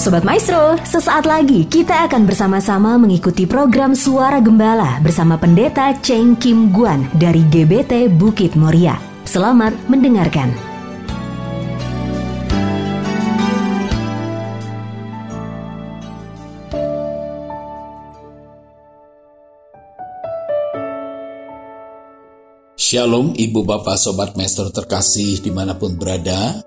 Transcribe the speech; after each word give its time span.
Sobat 0.00 0.24
Maestro, 0.24 0.80
sesaat 0.80 1.28
lagi 1.28 1.68
kita 1.68 2.08
akan 2.08 2.24
bersama-sama 2.24 2.96
mengikuti 2.96 3.44
program 3.44 3.92
Suara 3.92 4.40
Gembala 4.40 4.96
bersama 5.04 5.36
Pendeta 5.36 5.92
Cheng 6.00 6.40
Kim 6.40 6.72
Guan 6.72 7.04
dari 7.12 7.44
GBT 7.44 8.08
Bukit 8.08 8.56
Moria. 8.56 8.96
Selamat 9.28 9.76
mendengarkan. 9.92 10.56
Shalom 22.80 23.36
Ibu 23.36 23.68
Bapak 23.68 24.00
Sobat 24.00 24.32
Maestro 24.32 24.72
terkasih 24.72 25.44
di 25.44 25.52
mana 25.52 25.76
pun 25.76 25.92
berada 26.00 26.64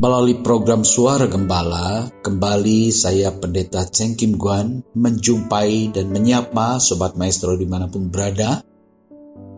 Melalui 0.00 0.40
program 0.40 0.88
Suara 0.88 1.28
Gembala, 1.28 2.08
kembali 2.24 2.88
saya 2.88 3.28
Pendeta 3.36 3.84
Cheng 3.84 4.16
Kim 4.16 4.40
Guan 4.40 4.80
menjumpai 4.96 5.92
dan 5.92 6.08
menyapa 6.08 6.80
Sobat 6.80 7.20
Maestro 7.20 7.52
di 7.60 7.68
mana 7.68 7.92
pun 7.92 8.08
berada 8.08 8.64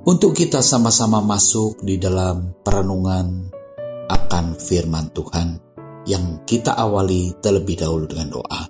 untuk 0.02 0.34
kita 0.34 0.58
sama-sama 0.58 1.22
masuk 1.22 1.86
di 1.86 2.02
dalam 2.02 2.50
perenungan 2.66 3.46
akan 4.10 4.58
firman 4.58 5.14
Tuhan 5.14 5.48
yang 6.10 6.42
kita 6.42 6.74
awali 6.74 7.38
terlebih 7.38 7.78
dahulu 7.78 8.10
dengan 8.10 8.34
doa. 8.34 8.62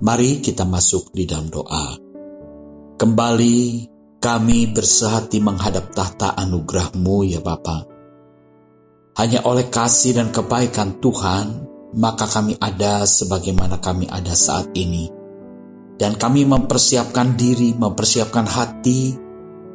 Mari 0.00 0.40
kita 0.40 0.64
masuk 0.64 1.12
di 1.12 1.28
dalam 1.28 1.52
doa. 1.52 1.92
Kembali 2.96 3.56
kami 4.16 4.72
bersehati 4.72 5.44
menghadap 5.44 5.92
tahta 5.92 6.32
anugerahmu 6.40 7.28
ya 7.28 7.44
Bapak 7.44 7.95
hanya 9.16 9.40
oleh 9.48 9.72
kasih 9.72 10.12
dan 10.12 10.28
kebaikan 10.28 11.00
Tuhan, 11.00 11.64
maka 11.96 12.28
kami 12.28 12.60
ada 12.60 13.08
sebagaimana 13.08 13.80
kami 13.80 14.04
ada 14.12 14.36
saat 14.36 14.76
ini. 14.76 15.08
Dan 15.96 16.20
kami 16.20 16.44
mempersiapkan 16.44 17.40
diri, 17.40 17.72
mempersiapkan 17.72 18.44
hati 18.44 19.16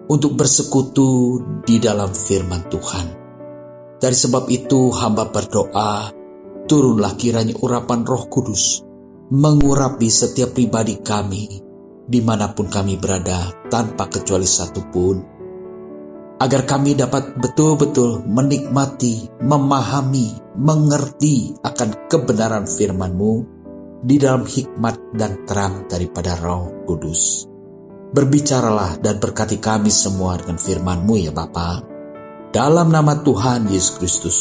untuk 0.06 0.38
bersekutu 0.38 1.42
di 1.66 1.81
dalam 1.81 2.14
firman 2.14 2.69
Tuhan. 2.69 3.08
Dari 3.97 4.17
sebab 4.17 4.45
itu 4.53 4.94
hamba 4.94 5.34
berdoa, 5.34 6.14
turunlah 6.69 7.17
kiranya 7.17 7.58
urapan 7.66 8.06
roh 8.06 8.30
kudus, 8.30 8.86
mengurapi 9.34 10.06
setiap 10.06 10.53
pribadi 10.53 11.02
kami, 11.02 11.58
di 12.06 12.19
mana 12.22 12.53
pun 12.53 12.69
kami 12.69 13.02
berada, 13.02 13.50
tanpa 13.73 14.06
kecuali 14.06 14.45
satupun, 14.45 15.41
agar 16.42 16.66
kami 16.66 16.97
dapat 16.97 17.38
betul-betul 17.38 18.25
menikmati, 18.25 19.30
memahami, 19.45 20.58
mengerti 20.58 21.53
akan 21.61 22.09
kebenaran 22.09 22.66
firman-Mu 22.66 23.34
di 24.02 24.17
dalam 24.17 24.50
hikmat 24.50 25.14
dan 25.14 25.45
terang 25.45 25.86
daripada 25.86 26.34
Roh 26.42 26.81
Kudus. 26.89 27.45
Berbicaralah 28.12 28.97
dan 28.97 29.22
berkati 29.22 29.62
kami 29.62 29.94
semua 29.94 30.42
dengan 30.42 30.58
firman-Mu 30.58 31.16
ya 31.22 31.30
Bapa. 31.30 31.86
Dalam 32.50 32.89
nama 32.89 33.22
Tuhan 33.22 33.69
Yesus 33.69 34.02
Kristus, 34.02 34.38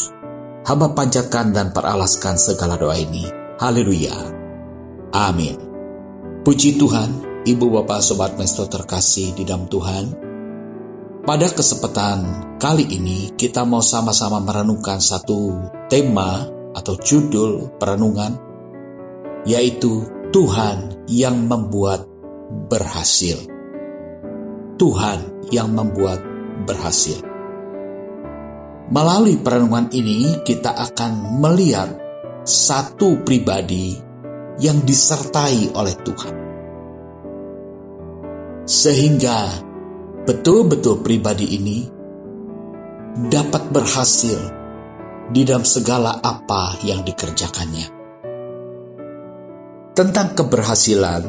hamba 0.64 0.96
panjatkan 0.96 1.52
dan 1.52 1.70
peralaskan 1.76 2.40
segala 2.40 2.80
doa 2.80 2.96
ini. 2.96 3.28
Haleluya. 3.60 4.16
Amin. 5.12 5.60
Puji 6.40 6.80
Tuhan, 6.80 7.44
Ibu 7.44 7.66
Bapak 7.68 8.00
Sobat 8.00 8.40
Mesto 8.40 8.64
terkasih 8.66 9.36
di 9.36 9.44
dalam 9.44 9.68
Tuhan, 9.68 10.29
pada 11.20 11.52
kesempatan 11.52 12.18
kali 12.56 12.84
ini 12.96 13.36
kita 13.36 13.68
mau 13.68 13.84
sama-sama 13.84 14.40
merenungkan 14.40 15.00
satu 15.00 15.68
tema 15.92 16.48
atau 16.72 16.96
judul 16.96 17.76
perenungan 17.76 18.40
yaitu 19.44 20.08
Tuhan 20.30 21.04
yang 21.10 21.44
membuat 21.44 22.06
berhasil. 22.70 23.36
Tuhan 24.80 25.50
yang 25.52 25.74
membuat 25.76 26.24
berhasil. 26.64 27.20
Melalui 28.90 29.38
perenungan 29.38 29.92
ini 29.92 30.40
kita 30.40 30.72
akan 30.72 31.38
melihat 31.38 31.94
satu 32.42 33.22
pribadi 33.22 33.94
yang 34.58 34.82
disertai 34.82 35.76
oleh 35.76 35.94
Tuhan. 36.00 36.34
Sehingga 38.64 39.69
betul-betul 40.24 41.00
pribadi 41.00 41.56
ini 41.56 41.78
dapat 43.30 43.72
berhasil 43.72 44.38
di 45.30 45.42
dalam 45.46 45.64
segala 45.64 46.20
apa 46.20 46.76
yang 46.84 47.00
dikerjakannya. 47.06 47.98
Tentang 49.96 50.28
keberhasilan, 50.36 51.22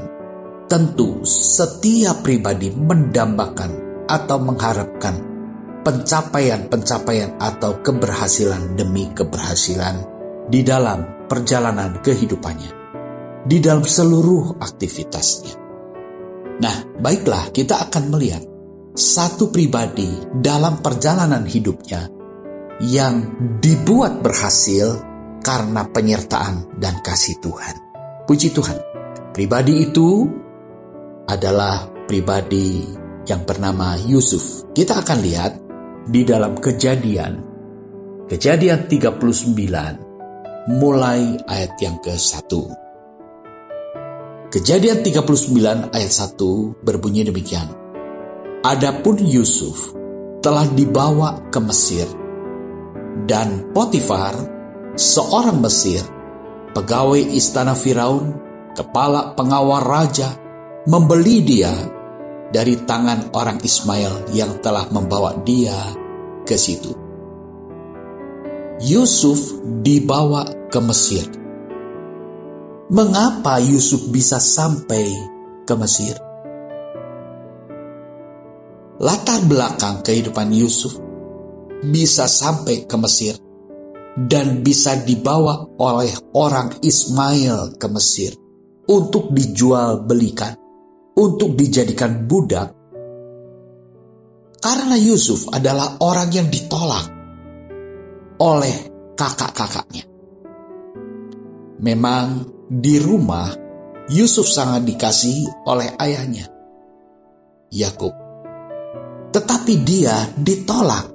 tentu 0.68 1.24
setiap 1.28 2.24
pribadi 2.24 2.72
mendambakan 2.72 4.06
atau 4.08 4.38
mengharapkan 4.40 5.16
pencapaian-pencapaian 5.82 7.42
atau 7.42 7.82
keberhasilan 7.82 8.78
demi 8.78 9.10
keberhasilan 9.12 10.06
di 10.46 10.62
dalam 10.62 11.26
perjalanan 11.26 12.00
kehidupannya, 12.04 12.72
di 13.48 13.58
dalam 13.58 13.88
seluruh 13.88 14.62
aktivitasnya. 14.62 15.54
Nah, 16.62 16.76
baiklah, 17.02 17.50
kita 17.50 17.90
akan 17.90 18.14
melihat 18.14 18.51
satu 18.92 19.50
pribadi 19.50 20.10
dalam 20.36 20.84
perjalanan 20.84 21.48
hidupnya 21.48 22.12
yang 22.84 23.38
dibuat 23.64 24.20
berhasil 24.20 25.00
karena 25.40 25.88
penyertaan 25.88 26.78
dan 26.78 27.00
kasih 27.00 27.40
Tuhan. 27.40 27.76
Puji 28.28 28.52
Tuhan, 28.52 28.78
pribadi 29.34 29.90
itu 29.90 30.28
adalah 31.26 31.88
pribadi 32.06 32.86
yang 33.26 33.48
bernama 33.48 33.96
Yusuf. 33.96 34.68
Kita 34.76 35.02
akan 35.02 35.20
lihat 35.24 35.54
di 36.08 36.22
dalam 36.28 36.58
kejadian. 36.60 37.50
Kejadian 38.28 38.88
39 38.88 40.72
mulai 40.72 41.36
ayat 41.48 41.74
yang 41.82 42.00
ke-1. 42.00 42.52
Kejadian 44.52 45.00
39 45.00 45.96
ayat 45.96 46.12
1 46.12 46.84
berbunyi 46.84 47.24
demikian. 47.24 47.81
Adapun 48.62 49.18
Yusuf 49.18 49.90
telah 50.38 50.70
dibawa 50.70 51.50
ke 51.50 51.58
Mesir, 51.66 52.06
dan 53.26 53.74
Potifar, 53.74 54.38
seorang 54.94 55.58
Mesir, 55.66 56.06
pegawai 56.70 57.26
istana 57.34 57.74
Firaun, 57.74 58.38
kepala 58.78 59.34
pengawal 59.34 59.82
raja, 59.82 60.38
membeli 60.86 61.42
dia 61.42 61.74
dari 62.54 62.78
tangan 62.86 63.34
orang 63.34 63.58
Ismail 63.66 64.30
yang 64.30 64.62
telah 64.62 64.86
membawa 64.94 65.42
dia 65.42 65.98
ke 66.46 66.54
situ. 66.54 66.94
Yusuf 68.78 69.58
dibawa 69.82 70.70
ke 70.70 70.78
Mesir. 70.86 71.26
Mengapa 72.94 73.58
Yusuf 73.58 74.06
bisa 74.14 74.38
sampai 74.38 75.10
ke 75.66 75.74
Mesir? 75.74 76.31
Latar 79.02 79.42
belakang 79.50 80.06
kehidupan 80.06 80.54
Yusuf 80.54 80.94
bisa 81.82 82.30
sampai 82.30 82.86
ke 82.86 82.96
Mesir 83.02 83.34
dan 84.14 84.62
bisa 84.62 84.94
dibawa 85.02 85.66
oleh 85.82 86.14
orang 86.38 86.78
Ismail 86.86 87.82
ke 87.82 87.88
Mesir 87.90 88.38
untuk 88.86 89.34
dijual 89.34 90.06
belikan, 90.06 90.54
untuk 91.18 91.58
dijadikan 91.58 92.30
budak. 92.30 92.78
Karena 94.62 94.94
Yusuf 95.02 95.50
adalah 95.50 95.98
orang 96.06 96.30
yang 96.30 96.48
ditolak 96.54 97.06
oleh 98.38 98.76
kakak-kakaknya. 99.18 100.06
Memang 101.82 102.46
di 102.70 103.02
rumah 103.02 103.50
Yusuf 104.14 104.46
sangat 104.46 104.86
dikasihi 104.86 105.66
oleh 105.66 105.98
ayahnya, 105.98 106.46
Yakub. 107.74 108.21
Tetapi 109.32 109.74
dia 109.88 110.28
ditolak 110.36 111.06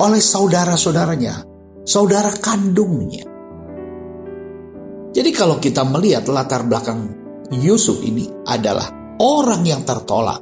oleh 0.00 0.22
saudara-saudaranya, 0.22 1.34
saudara 1.84 2.32
kandungnya. 2.40 3.28
Jadi 5.12 5.30
kalau 5.36 5.60
kita 5.60 5.84
melihat 5.84 6.24
latar 6.32 6.64
belakang 6.64 7.12
Yusuf 7.52 8.00
ini 8.00 8.24
adalah 8.48 8.88
orang 9.20 9.62
yang 9.62 9.84
tertolak. 9.84 10.40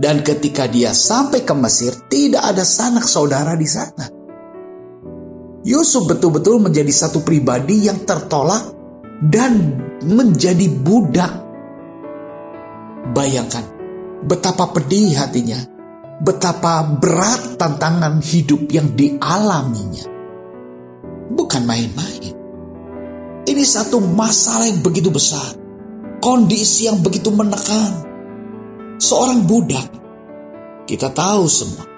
Dan 0.00 0.20
ketika 0.24 0.68
dia 0.68 0.92
sampai 0.92 1.44
ke 1.44 1.52
Mesir, 1.56 1.92
tidak 2.08 2.44
ada 2.52 2.64
sanak 2.64 3.04
saudara 3.04 3.56
di 3.56 3.68
sana. 3.68 4.06
Yusuf 5.60 6.08
betul-betul 6.08 6.56
menjadi 6.56 6.88
satu 6.88 7.20
pribadi 7.20 7.84
yang 7.84 8.00
tertolak 8.08 8.64
dan 9.20 9.76
menjadi 10.08 10.72
budak. 10.72 11.32
Bayangkan, 13.12 13.64
betapa 14.24 14.68
pedih 14.72 15.16
hatinya, 15.16 15.60
betapa 16.20 16.84
berat 16.84 17.56
tantangan 17.56 18.20
hidup 18.20 18.68
yang 18.68 18.92
dialaminya. 18.92 20.04
Bukan 21.30 21.62
main-main. 21.64 22.34
Ini 23.48 23.64
satu 23.64 24.02
masalah 24.02 24.68
yang 24.68 24.84
begitu 24.84 25.08
besar. 25.08 25.56
Kondisi 26.20 26.84
yang 26.84 27.00
begitu 27.00 27.32
menekan. 27.32 28.04
Seorang 29.00 29.48
budak, 29.48 29.88
kita 30.84 31.08
tahu 31.08 31.48
semua. 31.48 31.88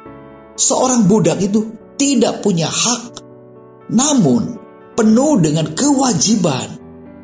Seorang 0.54 1.10
budak 1.10 1.42
itu 1.42 1.74
tidak 1.98 2.38
punya 2.44 2.70
hak. 2.70 3.18
Namun, 3.90 4.54
penuh 4.94 5.42
dengan 5.42 5.74
kewajiban. 5.74 6.78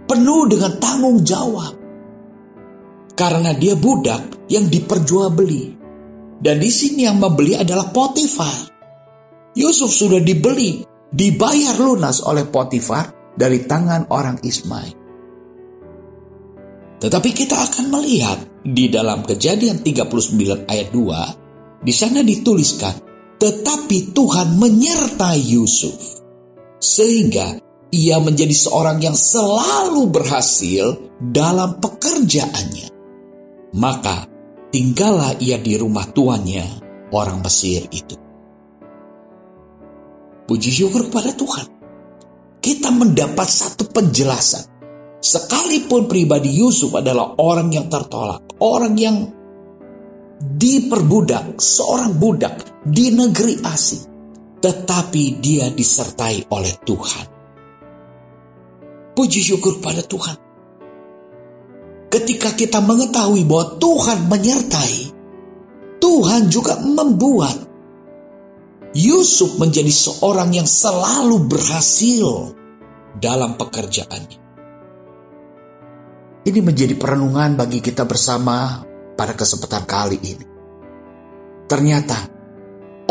Penuh 0.09 0.49
dengan 0.51 0.73
tanggung 0.83 1.23
jawab. 1.23 1.77
Karena 3.15 3.55
dia 3.55 3.79
budak 3.79 4.38
yang 4.49 4.67
diperjualbeli. 4.67 5.77
Dan 6.39 6.63
di 6.63 6.71
sini 6.71 7.05
yang 7.05 7.21
membeli 7.21 7.55
adalah 7.59 7.91
Potifar. 7.93 8.71
Yusuf 9.59 9.91
sudah 9.91 10.23
dibeli, 10.23 10.83
dibayar 11.11 11.77
lunas 11.79 12.23
oleh 12.23 12.47
Potifar 12.47 13.35
dari 13.35 13.63
tangan 13.67 14.11
orang 14.11 14.39
Ismail. 14.43 14.95
Tetapi 16.99 17.31
kita 17.31 17.55
akan 17.55 17.95
melihat 17.95 18.39
di 18.63 18.91
dalam 18.91 19.23
kejadian 19.23 19.87
39 19.87 20.67
ayat 20.67 20.89
2, 20.91 21.87
di 21.87 21.95
sana 21.95 22.27
dituliskan, 22.27 22.95
tetapi 23.39 24.11
Tuhan 24.11 24.59
menyertai 24.59 25.39
Yusuf. 25.39 26.19
Sehingga 26.79 27.59
ia 27.95 28.19
menjadi 28.19 28.53
seorang 28.53 28.99
yang 28.99 29.15
selalu 29.15 30.11
berhasil 30.11 30.99
dalam 31.23 31.79
pekerjaannya. 31.79 32.91
Maka 33.79 34.38
tinggallah 34.71 35.37
ia 35.41 35.61
di 35.61 35.77
rumah 35.77 36.07
tuannya, 36.09 36.65
orang 37.13 37.41
Mesir 37.45 37.87
itu. 37.93 38.17
Puji 40.49 40.71
syukur 40.73 41.13
kepada 41.13 41.37
Tuhan 41.37 41.79
kita 42.59 42.91
mendapat 42.91 43.49
satu 43.49 43.89
penjelasan. 43.89 44.77
Sekalipun 45.19 46.07
pribadi 46.07 46.55
Yusuf 46.61 46.95
adalah 46.95 47.35
orang 47.41 47.73
yang 47.75 47.91
tertolak, 47.91 48.45
orang 48.63 48.95
yang 48.95 49.17
diperbudak, 50.39 51.59
seorang 51.59 52.15
budak 52.15 52.63
di 52.87 53.11
negeri 53.11 53.59
asing, 53.67 54.05
tetapi 54.63 55.43
dia 55.43 55.73
disertai 55.75 56.47
oleh 56.55 56.75
Tuhan. 56.85 57.27
Puji 59.19 59.41
syukur 59.43 59.83
pada 59.83 60.07
Tuhan. 60.07 60.48
Ketika 62.19 62.51
kita 62.59 62.83
mengetahui 62.83 63.47
bahwa 63.47 63.79
Tuhan 63.79 64.27
menyertai, 64.27 64.97
Tuhan 66.03 66.51
juga 66.51 66.83
membuat 66.83 67.55
Yusuf 68.91 69.55
menjadi 69.63 69.93
seorang 69.95 70.51
yang 70.51 70.67
selalu 70.67 71.47
berhasil 71.47 72.59
dalam 73.23 73.55
pekerjaannya. 73.55 74.41
Ini 76.43 76.59
menjadi 76.59 76.99
perenungan 76.99 77.55
bagi 77.55 77.79
kita 77.79 78.03
bersama 78.03 78.83
pada 79.15 79.39
kesempatan 79.39 79.87
kali 79.87 80.19
ini. 80.19 80.47
Ternyata 81.71 82.19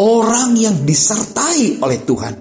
orang 0.03 0.51
yang 0.59 0.83
disertai 0.83 1.79
oleh 1.79 1.99
Tuhan 2.03 2.35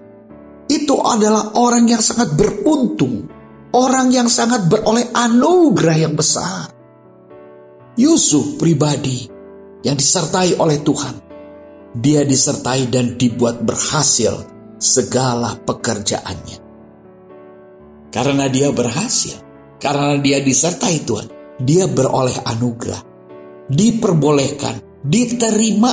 itu 0.66 0.98
adalah 0.98 1.54
orang 1.54 1.86
yang 1.86 2.02
sangat 2.02 2.34
beruntung, 2.34 3.35
orang 3.76 4.08
yang 4.08 4.32
sangat 4.32 4.64
beroleh 4.72 5.12
anugerah 5.12 5.96
yang 6.00 6.16
besar. 6.16 6.72
Yusuf 8.00 8.56
pribadi 8.56 9.28
yang 9.84 9.96
disertai 10.00 10.56
oleh 10.56 10.80
Tuhan, 10.80 11.14
dia 11.96 12.24
disertai 12.24 12.88
dan 12.88 13.20
dibuat 13.20 13.60
berhasil 13.60 14.44
segala 14.80 15.56
pekerjaannya. 15.60 16.58
Karena 18.12 18.48
dia 18.48 18.72
berhasil, 18.72 19.36
karena 19.76 20.16
dia 20.20 20.40
disertai 20.40 21.04
Tuhan, 21.04 21.28
dia 21.60 21.88
beroleh 21.88 22.36
anugerah, 22.48 23.00
diperbolehkan, 23.68 25.04
diterima 25.04 25.92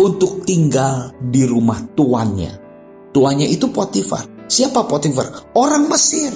untuk 0.00 0.44
tinggal 0.44 1.12
di 1.20 1.44
rumah 1.48 1.80
tuannya. 1.92 2.52
Tuannya 3.14 3.46
itu 3.46 3.70
Potifar. 3.70 4.48
Siapa 4.48 4.84
Potifar? 4.84 5.54
Orang 5.56 5.88
Mesir. 5.88 6.34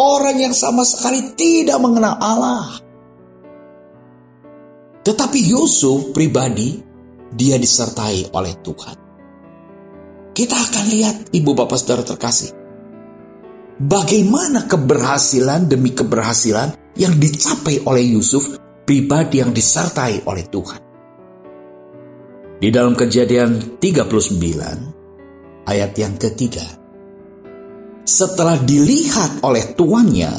Orang 0.00 0.40
yang 0.40 0.56
sama 0.56 0.80
sekali 0.88 1.36
tidak 1.36 1.76
mengenal 1.76 2.16
Allah. 2.16 2.80
Tetapi 5.04 5.40
Yusuf 5.44 6.16
pribadi, 6.16 6.80
dia 7.28 7.60
disertai 7.60 8.32
oleh 8.32 8.56
Tuhan. 8.64 8.96
Kita 10.32 10.56
akan 10.56 10.84
lihat 10.88 11.16
ibu 11.36 11.52
bapak 11.52 11.76
saudara 11.76 12.00
terkasih 12.00 12.56
bagaimana 13.80 14.68
keberhasilan 14.68 15.64
demi 15.68 15.96
keberhasilan 15.96 16.76
yang 17.00 17.16
dicapai 17.16 17.80
oleh 17.88 18.04
Yusuf 18.12 18.60
pribadi 18.84 19.40
yang 19.40 19.56
disertai 19.56 20.28
oleh 20.28 20.44
Tuhan. 20.48 20.80
Di 22.60 22.68
dalam 22.68 22.92
kejadian 22.92 23.80
39 23.80 25.64
ayat 25.64 25.92
yang 25.96 26.20
ketiga. 26.20 26.79
Setelah 28.10 28.58
dilihat 28.58 29.38
oleh 29.46 29.70
tuannya 29.78 30.34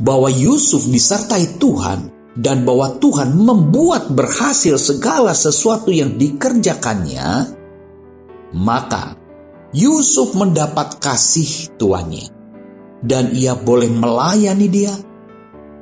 bahwa 0.00 0.32
Yusuf 0.32 0.88
disertai 0.88 1.60
Tuhan 1.60 2.32
dan 2.32 2.64
bahwa 2.64 2.96
Tuhan 2.96 3.36
membuat 3.36 4.08
berhasil 4.08 4.80
segala 4.80 5.36
sesuatu 5.36 5.92
yang 5.92 6.16
dikerjakannya, 6.16 7.52
maka 8.56 9.20
Yusuf 9.76 10.32
mendapat 10.32 10.96
kasih 10.96 11.76
tuannya 11.76 12.32
dan 13.04 13.36
ia 13.36 13.52
boleh 13.52 13.92
melayani 13.92 14.68
dia. 14.72 14.96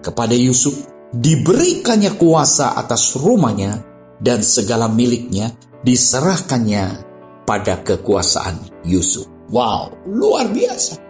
Kepada 0.02 0.34
Yusuf 0.34 0.74
diberikannya 1.14 2.18
kuasa 2.18 2.74
atas 2.74 3.14
rumahnya 3.14 3.78
dan 4.18 4.42
segala 4.42 4.90
miliknya 4.90 5.54
diserahkannya 5.86 7.06
pada 7.46 7.78
kekuasaan 7.86 8.82
Yusuf. 8.82 9.30
Wow, 9.54 9.94
luar 10.02 10.50
biasa. 10.50 11.07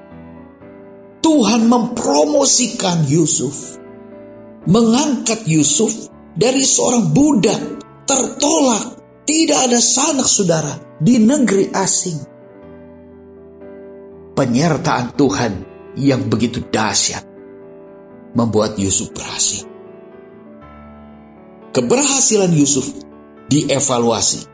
Tuhan 1.29 1.69
mempromosikan 1.69 3.05
Yusuf, 3.05 3.77
mengangkat 4.65 5.45
Yusuf 5.45 6.09
dari 6.33 6.65
seorang 6.65 7.13
budak 7.13 7.61
tertolak, 8.09 8.97
tidak 9.29 9.69
ada 9.69 9.77
sanak 9.77 10.25
saudara 10.25 10.73
di 10.97 11.21
negeri 11.21 11.69
asing. 11.69 12.17
Penyertaan 14.33 15.13
Tuhan 15.21 15.53
yang 16.01 16.33
begitu 16.33 16.65
dahsyat 16.65 17.29
membuat 18.33 18.81
Yusuf 18.81 19.13
berhasil. 19.13 19.69
Keberhasilan 21.77 22.57
Yusuf 22.57 22.89
dievaluasi. 23.53 24.49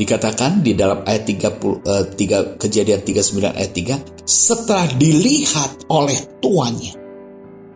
Dikatakan 0.00 0.64
di 0.64 0.72
dalam 0.72 1.04
ayat 1.04 1.28
30, 1.28 1.84
eh, 1.84 2.08
3, 2.16 2.56
kejadian 2.56 3.04
39 3.04 3.52
ayat 3.52 3.72
3, 3.76 3.96
setelah 4.24 4.88
dilihat 4.96 5.84
oleh 5.92 6.16
tuannya, 6.40 6.96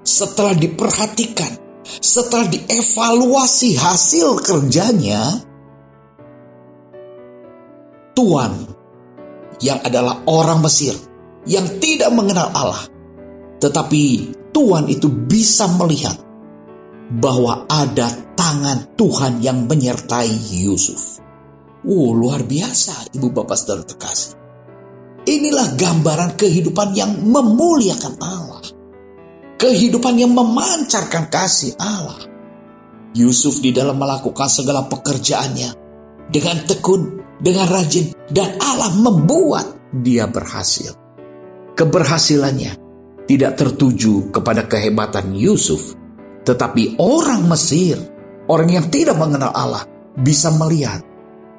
setelah 0.00 0.56
diperhatikan, 0.56 1.52
setelah 1.84 2.48
dievaluasi 2.48 3.76
hasil 3.76 4.40
kerjanya, 4.40 5.36
tuan 8.16 8.72
yang 9.60 9.84
adalah 9.84 10.24
orang 10.24 10.64
Mesir 10.64 10.96
yang 11.44 11.76
tidak 11.76 12.08
mengenal 12.08 12.48
Allah. 12.56 12.88
Tetapi 13.60 14.04
Tuhan 14.48 14.88
itu 14.88 15.12
bisa 15.12 15.68
melihat 15.76 16.16
bahwa 17.20 17.68
ada 17.68 18.08
tangan 18.32 18.96
Tuhan 18.96 19.44
yang 19.44 19.68
menyertai 19.68 20.32
Yusuf. 20.64 21.23
Oh, 21.84 22.16
luar 22.16 22.44
biasa 22.44 23.12
ibu 23.12 23.28
bapak 23.28 23.56
saudara 23.56 23.84
terkasih. 23.84 24.32
Inilah 25.24 25.76
gambaran 25.76 26.36
kehidupan 26.36 26.92
yang 26.96 27.12
memuliakan 27.24 28.14
Allah. 28.20 28.64
Kehidupan 29.56 30.20
yang 30.20 30.32
memancarkan 30.32 31.32
kasih 31.32 31.76
Allah. 31.80 32.28
Yusuf 33.14 33.62
di 33.62 33.70
dalam 33.70 33.96
melakukan 33.96 34.50
segala 34.50 34.84
pekerjaannya 34.90 35.70
dengan 36.28 36.56
tekun, 36.66 37.02
dengan 37.38 37.70
rajin, 37.70 38.10
dan 38.28 38.58
Allah 38.58 38.90
membuat 38.98 39.94
dia 40.02 40.26
berhasil 40.26 41.04
keberhasilannya 41.74 42.72
tidak 43.26 43.58
tertuju 43.58 44.30
kepada 44.30 44.66
kehebatan 44.70 45.34
Yusuf, 45.34 45.98
tetapi 46.46 46.96
orang 47.02 47.44
Mesir, 47.50 47.98
orang 48.46 48.70
yang 48.70 48.86
tidak 48.88 49.18
mengenal 49.18 49.50
Allah, 49.50 49.84
bisa 50.14 50.54
melihat 50.54 51.02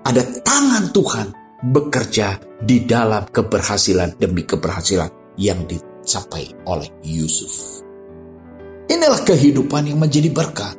ada 0.05 0.21
tangan 0.21 0.93
Tuhan 0.93 1.27
bekerja 1.65 2.37
di 2.61 2.85
dalam 2.85 3.25
keberhasilan 3.25 4.21
demi 4.21 4.45
keberhasilan 4.45 5.37
yang 5.41 5.65
dicapai 5.65 6.53
oleh 6.69 6.89
Yusuf. 7.01 7.81
Inilah 8.85 9.25
kehidupan 9.25 9.89
yang 9.89 9.97
menjadi 9.97 10.29
berkat. 10.29 10.77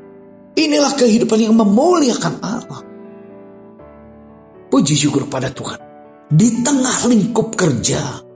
Inilah 0.57 0.95
kehidupan 0.95 1.43
yang 1.43 1.55
memuliakan 1.59 2.35
Allah. 2.41 2.81
Puji 4.71 4.95
syukur 4.95 5.27
pada 5.27 5.51
Tuhan. 5.51 5.79
Di 6.27 6.63
tengah 6.63 7.07
lingkup 7.07 7.55
kerja, 7.55 8.27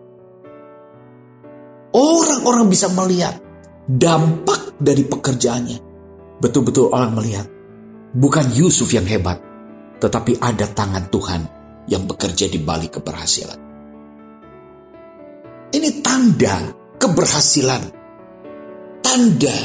Orang-orang 1.91 2.71
bisa 2.71 2.87
melihat 2.95 3.35
dampak 3.91 4.79
dari 4.79 5.03
pekerjaannya. 5.03 5.79
Betul-betul 6.39 6.95
orang 6.95 7.19
melihat. 7.19 7.51
Bukan 8.15 8.55
Yusuf 8.55 8.95
yang 8.95 9.07
hebat, 9.11 9.43
tetapi 10.01 10.41
ada 10.41 10.65
tangan 10.65 11.13
Tuhan 11.13 11.43
yang 11.87 12.09
bekerja 12.09 12.49
di 12.49 12.59
balik 12.59 12.99
keberhasilan. 12.99 13.61
Ini 15.71 15.91
tanda 16.03 16.57
keberhasilan. 16.99 17.83
Tanda 19.01 19.59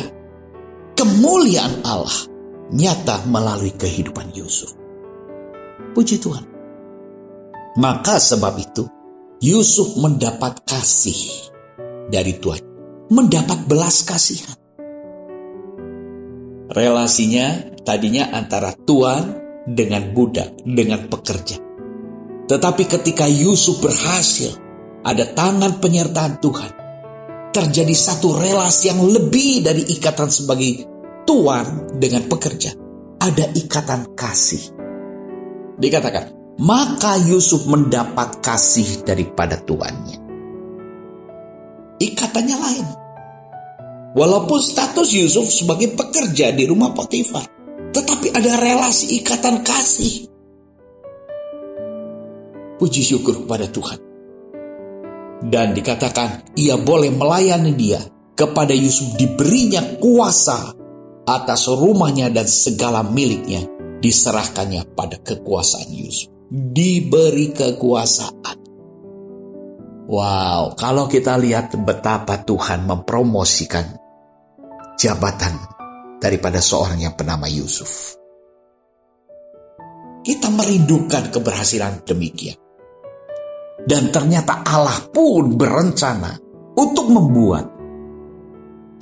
kemuliaan 0.94 1.82
Allah 1.82 2.18
nyata 2.76 3.26
melalui 3.30 3.74
kehidupan 3.74 4.36
Yusuf. 4.36 4.74
Puji 5.96 6.20
Tuhan. 6.20 6.46
Maka 7.76 8.20
sebab 8.20 8.56
itu, 8.60 8.88
Yusuf 9.44 10.00
mendapat 10.00 10.64
kasih 10.64 11.52
dari 12.08 12.40
Tuhan. 12.40 12.64
Mendapat 13.12 13.68
belas 13.70 14.02
kasihan. 14.02 14.56
Relasinya 16.72 17.78
tadinya 17.86 18.34
antara 18.34 18.74
tuan 18.74 19.45
dengan 19.66 20.14
budak, 20.14 20.62
dengan 20.62 21.10
pekerja. 21.10 21.58
Tetapi 22.46 22.84
ketika 22.86 23.26
Yusuf 23.26 23.82
berhasil, 23.82 24.54
ada 25.02 25.26
tangan 25.34 25.82
penyertaan 25.82 26.38
Tuhan. 26.38 26.72
Terjadi 27.50 27.96
satu 27.98 28.38
relasi 28.38 28.94
yang 28.94 29.02
lebih 29.02 29.66
dari 29.66 29.82
ikatan 29.82 30.30
sebagai 30.30 30.86
tuan 31.26 31.90
dengan 31.98 32.30
pekerja. 32.30 32.78
Ada 33.18 33.50
ikatan 33.58 34.14
kasih. 34.14 34.64
Dikatakan, 35.82 36.56
maka 36.62 37.18
Yusuf 37.26 37.66
mendapat 37.66 38.44
kasih 38.46 39.02
daripada 39.02 39.58
tuannya. 39.58 40.22
Ikatannya 41.98 42.58
lain. 42.60 42.88
Walaupun 44.16 44.60
status 44.62 45.12
Yusuf 45.16 45.48
sebagai 45.52 45.96
pekerja 45.96 46.52
di 46.56 46.64
rumah 46.68 46.92
Potifar, 46.96 47.55
tetapi 48.26 48.42
ada 48.42 48.54
relasi 48.58 49.22
ikatan 49.22 49.62
kasih. 49.62 50.26
Puji 52.82 53.02
syukur 53.06 53.46
kepada 53.46 53.70
Tuhan. 53.70 54.00
Dan 55.46 55.78
dikatakan 55.78 56.58
ia 56.58 56.76
boleh 56.82 57.14
melayani 57.14 57.74
dia. 57.78 58.02
Kepada 58.36 58.76
Yusuf 58.76 59.16
diberinya 59.16 59.96
kuasa 59.96 60.76
atas 61.24 61.72
rumahnya 61.72 62.28
dan 62.28 62.44
segala 62.44 63.00
miliknya 63.00 63.64
diserahkannya 64.04 64.92
pada 64.92 65.22
kekuasaan 65.24 65.88
Yusuf. 65.94 66.28
Diberi 66.52 67.56
kekuasaan. 67.56 68.58
Wow, 70.06 70.76
kalau 70.76 71.08
kita 71.08 71.40
lihat 71.40 71.74
betapa 71.80 72.44
Tuhan 72.44 72.86
mempromosikan 72.86 73.88
jabatan 75.00 75.75
daripada 76.20 76.64
seorang 76.64 77.00
yang 77.04 77.14
bernama 77.14 77.46
Yusuf. 77.50 78.16
Kita 80.26 80.50
merindukan 80.50 81.30
keberhasilan 81.30 82.02
demikian. 82.02 82.58
Dan 83.86 84.10
ternyata 84.10 84.66
Allah 84.66 84.98
pun 85.14 85.54
berencana 85.54 86.34
untuk 86.74 87.06
membuat 87.14 87.70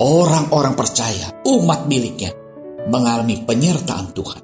orang-orang 0.04 0.76
percaya, 0.76 1.32
umat 1.48 1.88
miliknya, 1.88 2.36
mengalami 2.92 3.40
penyertaan 3.40 4.12
Tuhan. 4.12 4.40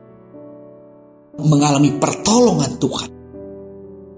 Mengalami 1.40 1.90
pertolongan 2.00 2.72
Tuhan. 2.80 3.10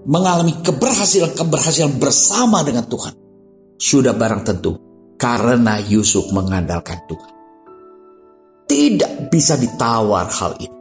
Mengalami 0.07 0.53
keberhasilan-keberhasilan 0.63 1.99
bersama 1.99 2.63
dengan 2.63 2.87
Tuhan. 2.87 3.13
Sudah 3.75 4.15
barang 4.15 4.43
tentu 4.47 4.71
karena 5.19 5.79
Yusuf 5.83 6.31
mengandalkan 6.31 7.03
Tuhan. 7.07 7.32
Tidak 8.63 9.29
bisa 9.29 9.59
ditawar 9.59 10.27
hal 10.31 10.57
ini. 10.59 10.77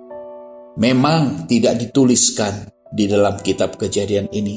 Memang 0.79 1.45
tidak 1.45 1.77
dituliskan 1.77 2.73
di 2.89 3.05
dalam 3.05 3.37
kitab 3.41 3.77
kejadian 3.77 4.33
ini 4.33 4.57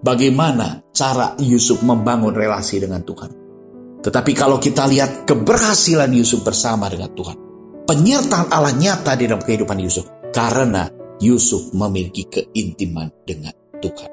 bagaimana 0.00 0.80
cara 0.92 1.36
Yusuf 1.40 1.84
membangun 1.84 2.32
relasi 2.32 2.80
dengan 2.80 3.04
Tuhan. 3.04 3.30
Tetapi 4.00 4.32
kalau 4.32 4.56
kita 4.56 4.88
lihat 4.88 5.28
keberhasilan 5.28 6.08
Yusuf 6.16 6.40
bersama 6.40 6.88
dengan 6.88 7.12
Tuhan, 7.12 7.36
penyertaan 7.84 8.48
Allah 8.48 8.72
nyata 8.72 9.12
di 9.20 9.28
dalam 9.28 9.44
kehidupan 9.44 9.76
Yusuf 9.76 10.08
karena 10.32 10.88
Yusuf 11.20 11.76
memiliki 11.76 12.24
keintiman 12.32 13.12
dengan 13.28 13.52
Tuhan. 13.76 14.10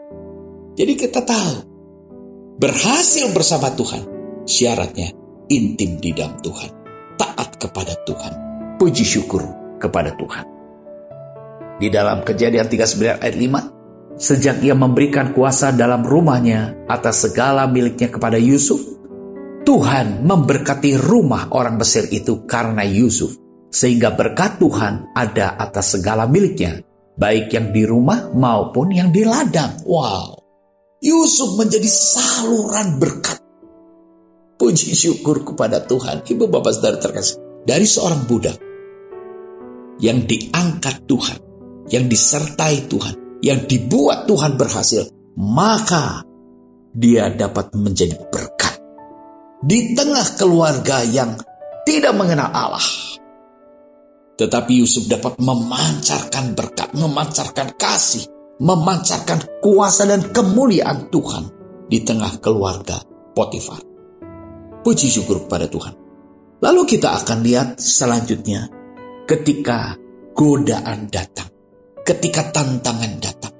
Jadi 0.75 0.93
kita 0.99 1.23
tahu 1.23 1.55
berhasil 2.59 3.31
bersama 3.31 3.71
Tuhan 3.71 4.17
Syaratnya 4.47 5.11
intim 5.51 5.99
di 5.99 6.15
dalam 6.15 6.39
Tuhan. 6.39 6.71
Taat 7.19 7.59
kepada 7.59 7.91
Tuhan. 8.07 8.46
Puji 8.77 9.01
syukur 9.01 9.41
kepada 9.81 10.13
Tuhan. 10.13 10.45
Di 11.81 11.89
dalam 11.89 12.21
kejadian 12.21 12.69
39 12.69 13.21
ayat 13.21 13.37
5, 13.37 14.17
sejak 14.17 14.61
ia 14.61 14.77
memberikan 14.77 15.33
kuasa 15.33 15.73
dalam 15.73 16.05
rumahnya 16.05 16.85
atas 16.89 17.29
segala 17.29 17.65
miliknya 17.65 18.09
kepada 18.13 18.37
Yusuf, 18.37 18.81
Tuhan 19.65 20.21
memberkati 20.25 20.93
rumah 20.97 21.49
orang 21.53 21.81
Mesir 21.81 22.05
itu 22.13 22.45
karena 22.45 22.85
Yusuf, 22.85 23.33
sehingga 23.69 24.13
berkat 24.13 24.61
Tuhan 24.61 25.13
ada 25.13 25.57
atas 25.57 25.97
segala 25.97 26.29
miliknya, 26.29 26.81
baik 27.17 27.53
yang 27.53 27.73
di 27.73 27.81
rumah 27.85 28.29
maupun 28.33 28.93
yang 28.93 29.09
di 29.09 29.25
ladang. 29.25 29.81
Wow, 29.85 30.37
Yusuf 31.01 31.57
menjadi 31.57 31.89
saluran 31.89 32.97
berkat 32.97 33.47
Puji 34.57 34.97
syukur 34.97 35.45
kepada 35.45 35.85
Tuhan. 35.85 36.25
Ibu 36.25 36.49
bapak 36.49 36.73
saudara 36.73 36.97
terkasih. 36.97 37.37
Dari 37.61 37.85
seorang 37.85 38.25
budak. 38.25 38.57
Yang 39.97 40.19
diangkat 40.29 41.05
Tuhan. 41.09 41.39
Yang 41.89 42.05
disertai 42.13 42.75
Tuhan. 42.85 43.15
Yang 43.41 43.59
dibuat 43.69 44.25
Tuhan 44.29 44.57
berhasil. 44.57 45.09
Maka 45.37 46.25
dia 46.93 47.29
dapat 47.29 47.73
menjadi 47.77 48.17
berkat. 48.29 48.81
Di 49.61 49.93
tengah 49.97 50.25
keluarga 50.37 51.01
yang 51.05 51.37
tidak 51.85 52.13
mengenal 52.13 52.49
Allah. 52.49 52.87
Tetapi 54.37 54.71
Yusuf 54.77 55.09
dapat 55.09 55.41
memancarkan 55.41 56.53
berkat, 56.53 56.93
memancarkan 56.93 57.73
kasih, 57.73 58.29
memancarkan 58.61 59.61
kuasa 59.65 60.05
dan 60.05 60.29
kemuliaan 60.29 61.09
Tuhan 61.09 61.49
di 61.89 62.05
tengah 62.05 62.37
keluarga 62.37 63.01
Potifar. 63.33 63.81
Puji 64.85 65.09
syukur 65.09 65.45
kepada 65.45 65.65
Tuhan. 65.65 65.93
Lalu 66.61 66.81
kita 66.85 67.17
akan 67.21 67.37
lihat 67.41 67.67
selanjutnya 67.77 68.69
ketika 69.27 69.99
godaan 70.31 71.11
datang, 71.11 71.51
ketika 72.07 72.47
tantangan 72.55 73.13
datang. 73.19 73.53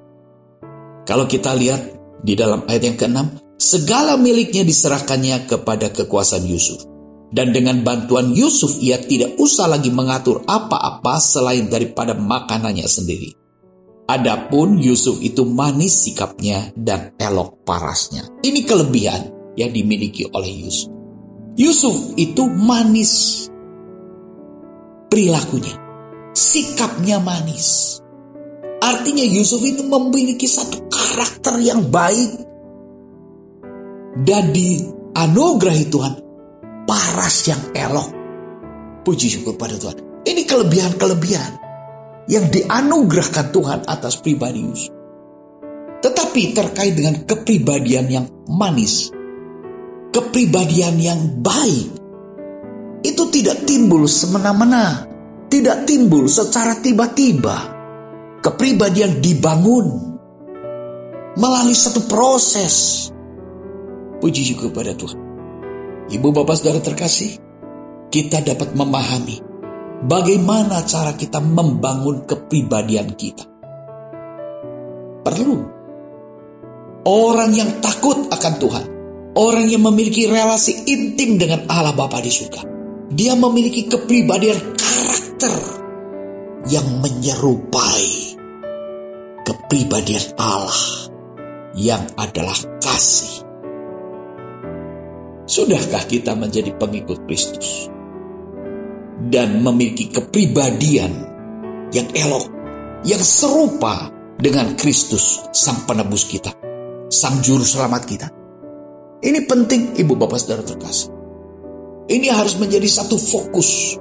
Kalau 1.04 1.28
kita 1.28 1.52
lihat 1.52 1.80
di 2.24 2.32
dalam 2.32 2.64
ayat 2.64 2.82
yang 2.88 2.96
ke-6, 2.96 3.18
segala 3.60 4.16
miliknya 4.16 4.64
diserahkannya 4.64 5.44
kepada 5.44 5.92
kekuasaan 5.92 6.48
Yusuf. 6.48 6.88
Dan 7.28 7.52
dengan 7.52 7.84
bantuan 7.84 8.32
Yusuf 8.32 8.80
ia 8.80 8.96
tidak 8.96 9.36
usah 9.36 9.68
lagi 9.68 9.92
mengatur 9.92 10.48
apa-apa 10.48 11.20
selain 11.20 11.68
daripada 11.68 12.16
makanannya 12.16 12.88
sendiri. 12.88 13.36
Adapun 14.08 14.80
Yusuf 14.80 15.20
itu 15.20 15.44
manis 15.44 16.08
sikapnya 16.08 16.72
dan 16.72 17.12
elok 17.20 17.68
parasnya. 17.68 18.24
Ini 18.40 18.64
kelebihan 18.64 19.52
yang 19.60 19.68
dimiliki 19.76 20.24
oleh 20.32 20.48
Yusuf. 20.64 20.88
Yusuf 21.60 22.16
itu 22.16 22.48
manis 22.48 23.44
perilakunya, 25.08 25.74
sikapnya 26.36 27.18
manis. 27.18 27.98
Artinya 28.78 29.26
Yusuf 29.26 29.60
itu 29.66 29.82
memiliki 29.84 30.46
satu 30.46 30.86
karakter 30.86 31.58
yang 31.58 31.90
baik 31.90 32.46
dan 34.22 34.54
dianugerahi 34.54 35.86
Tuhan 35.90 36.14
paras 36.86 37.36
yang 37.50 37.62
elok. 37.74 38.08
Puji 39.02 39.26
syukur 39.28 39.56
pada 39.58 39.76
Tuhan. 39.76 40.24
Ini 40.24 40.42
kelebihan-kelebihan 40.44 41.50
yang 42.28 42.48
dianugerahkan 42.52 43.50
Tuhan 43.50 43.80
atas 43.88 44.20
pribadi 44.20 44.60
Yusuf. 44.62 44.94
Tetapi 45.98 46.42
terkait 46.54 46.94
dengan 46.94 47.26
kepribadian 47.26 48.06
yang 48.06 48.26
manis, 48.46 49.10
kepribadian 50.14 50.94
yang 51.00 51.20
baik 51.42 52.07
itu 53.02 53.22
tidak 53.30 53.66
timbul 53.68 54.04
semena-mena, 54.06 55.06
tidak 55.50 55.86
timbul 55.86 56.26
secara 56.26 56.78
tiba-tiba. 56.78 57.76
Kepribadian 58.38 59.18
dibangun 59.18 59.86
melalui 61.34 61.74
satu 61.74 62.06
proses. 62.06 63.06
Puji 64.18 64.42
syukur 64.46 64.70
pada 64.70 64.94
Tuhan. 64.94 65.18
Ibu 66.08 66.28
bapak 66.30 66.54
saudara 66.58 66.78
terkasih, 66.78 67.38
kita 68.08 68.42
dapat 68.42 68.78
memahami 68.78 69.42
bagaimana 70.06 70.86
cara 70.86 71.14
kita 71.18 71.42
membangun 71.42 72.24
kepribadian 72.24 73.14
kita. 73.14 73.44
Perlu 75.26 75.58
orang 77.04 77.50
yang 77.52 77.70
takut 77.82 78.30
akan 78.32 78.54
Tuhan 78.56 78.86
Orang 79.38 79.70
yang 79.70 79.86
memiliki 79.86 80.26
relasi 80.26 80.90
intim 80.90 81.38
dengan 81.38 81.62
Allah 81.70 81.94
Bapa 81.94 82.18
di 82.18 82.26
surga. 82.26 82.77
Dia 83.18 83.34
memiliki 83.34 83.90
kepribadian 83.90 84.78
karakter 84.78 85.54
yang 86.70 86.86
menyerupai 87.02 88.38
kepribadian 89.42 90.22
Allah 90.38 91.10
yang 91.74 92.06
adalah 92.14 92.54
kasih. 92.78 93.42
Sudahkah 95.50 96.06
kita 96.06 96.38
menjadi 96.38 96.70
pengikut 96.78 97.26
Kristus 97.26 97.90
dan 99.34 99.66
memiliki 99.66 100.14
kepribadian 100.14 101.10
yang 101.90 102.06
elok, 102.14 102.46
yang 103.02 103.18
serupa 103.18 104.14
dengan 104.38 104.78
Kristus, 104.78 105.42
Sang 105.50 105.90
Penebus 105.90 106.22
kita, 106.22 106.54
Sang 107.10 107.42
Juru 107.42 107.66
Selamat 107.66 108.06
kita? 108.06 108.30
Ini 109.18 109.42
penting, 109.50 109.98
Ibu 109.98 110.14
Bapak 110.14 110.38
Saudara 110.38 110.62
terkasih. 110.62 111.17
Ini 112.08 112.32
harus 112.32 112.56
menjadi 112.56 112.88
satu 112.88 113.20
fokus 113.20 114.00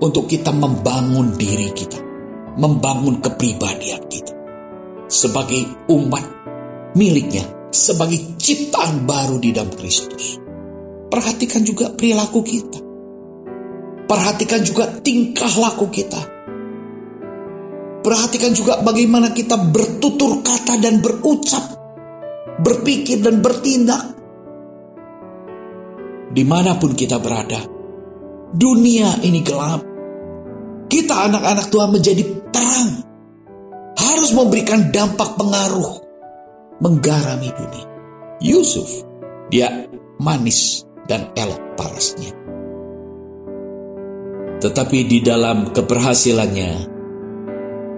untuk 0.00 0.24
kita 0.24 0.48
membangun 0.48 1.36
diri 1.36 1.68
kita, 1.76 2.00
membangun 2.56 3.20
kepribadian 3.20 4.08
kita 4.08 4.32
sebagai 5.12 5.60
umat 5.92 6.24
miliknya, 6.96 7.44
sebagai 7.68 8.40
ciptaan 8.40 9.04
baru 9.04 9.36
di 9.36 9.52
dalam 9.52 9.68
Kristus. 9.76 10.40
Perhatikan 11.12 11.60
juga 11.60 11.92
perilaku 11.92 12.40
kita. 12.40 12.80
Perhatikan 14.08 14.64
juga 14.64 14.88
tingkah 15.04 15.52
laku 15.60 15.92
kita. 15.92 16.20
Perhatikan 18.00 18.56
juga 18.56 18.80
bagaimana 18.80 19.30
kita 19.36 19.60
bertutur 19.60 20.40
kata 20.40 20.80
dan 20.80 21.04
berucap, 21.04 21.64
berpikir 22.64 23.20
dan 23.20 23.44
bertindak. 23.44 24.11
Di 26.32 26.42
mana 26.48 26.80
pun 26.80 26.96
kita 26.96 27.20
berada, 27.20 27.60
dunia 28.56 29.20
ini 29.20 29.40
gelap. 29.44 29.84
Kita 30.88 31.28
anak-anak 31.28 31.66
Tuhan 31.72 31.90
menjadi 31.92 32.22
terang 32.52 32.90
harus 33.96 34.30
memberikan 34.36 34.92
dampak 34.92 35.36
pengaruh 35.36 36.00
menggarami 36.80 37.48
dunia. 37.52 37.86
Yusuf, 38.42 38.88
dia 39.52 39.86
manis 40.18 40.82
dan 41.06 41.30
elok 41.36 41.62
parasnya. 41.76 42.32
Tetapi 44.62 44.98
di 45.10 45.18
dalam 45.20 45.74
keberhasilannya 45.74 46.70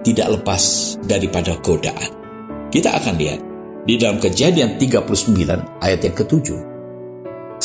tidak 0.01 0.27
lepas 0.39 0.95
daripada 1.05 1.57
godaan. 1.61 2.11
Kita 2.69 2.93
akan 2.99 3.15
lihat 3.17 3.41
di 3.85 3.95
dalam 4.01 4.17
kejadian 4.17 4.77
39 4.81 5.81
ayat 5.81 5.99
yang 6.01 6.15
ketujuh. 6.17 6.74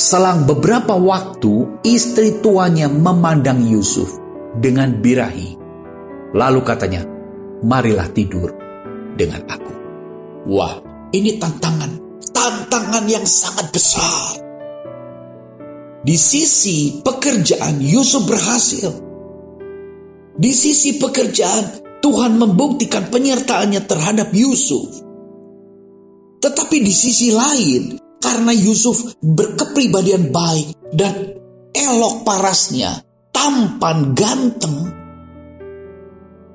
Selang 0.00 0.49
beberapa 0.49 0.97
waktu 0.97 1.85
istri 1.85 2.40
tuanya 2.40 2.88
memandang 2.88 3.69
Yusuf 3.69 4.16
dengan 4.57 4.97
birahi. 4.97 5.61
Lalu 6.33 6.61
katanya, 6.64 7.04
marilah 7.61 8.09
tidur 8.09 8.49
dengan 9.21 9.45
aku. 9.45 9.75
Wah, 10.49 10.80
ini 11.12 11.37
tantangan, 11.37 12.00
tantangan 12.33 13.04
yang 13.12 13.28
sangat 13.28 13.69
besar. 13.76 14.40
Di 16.00 16.16
sisi 16.16 17.04
pekerjaan 17.04 17.76
Yusuf 17.85 18.25
berhasil. 18.25 18.97
Di 20.33 20.49
sisi 20.49 20.97
pekerjaan 20.97 22.00
Tuhan 22.00 22.40
membuktikan 22.40 23.12
penyertaannya 23.12 23.85
terhadap 23.85 24.33
Yusuf. 24.33 24.88
Tetapi 26.40 26.76
di 26.80 26.95
sisi 26.97 27.37
lain, 27.37 28.00
karena 28.21 28.53
Yusuf 28.53 29.17
berkepribadian 29.25 30.28
baik 30.28 30.76
dan 30.93 31.41
elok 31.73 32.23
parasnya, 32.23 33.00
tampan 33.33 34.13
ganteng, 34.13 34.78